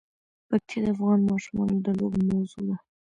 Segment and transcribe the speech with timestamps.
[0.47, 2.77] پکتیا د افغان ماشومانو د لوبو موضوع ده.